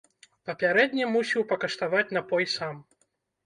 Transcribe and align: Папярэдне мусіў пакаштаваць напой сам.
Папярэдне 0.49 1.05
мусіў 1.17 1.47
пакаштаваць 1.53 2.05
напой 2.19 2.51
сам. 2.59 2.85